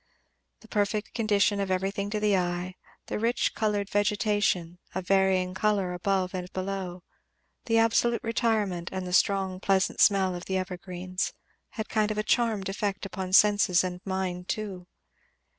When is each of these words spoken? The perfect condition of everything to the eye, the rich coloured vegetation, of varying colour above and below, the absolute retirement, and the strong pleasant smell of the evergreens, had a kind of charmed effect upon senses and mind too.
The 0.61 0.67
perfect 0.67 1.13
condition 1.13 1.59
of 1.59 1.69
everything 1.69 2.09
to 2.09 2.19
the 2.19 2.35
eye, 2.35 2.73
the 3.05 3.19
rich 3.19 3.53
coloured 3.53 3.87
vegetation, 3.87 4.79
of 4.95 5.05
varying 5.05 5.53
colour 5.53 5.93
above 5.93 6.33
and 6.33 6.51
below, 6.53 7.03
the 7.65 7.77
absolute 7.77 8.23
retirement, 8.23 8.89
and 8.91 9.05
the 9.05 9.13
strong 9.13 9.59
pleasant 9.59 9.99
smell 10.01 10.33
of 10.33 10.45
the 10.45 10.57
evergreens, 10.57 11.33
had 11.77 11.85
a 11.85 11.89
kind 11.89 12.09
of 12.09 12.25
charmed 12.25 12.67
effect 12.67 13.05
upon 13.05 13.31
senses 13.33 13.83
and 13.83 14.01
mind 14.03 14.47
too. 14.49 14.87